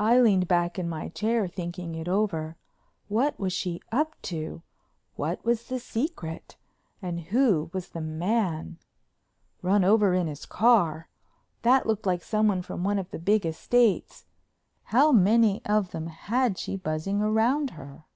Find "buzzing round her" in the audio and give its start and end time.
16.78-18.06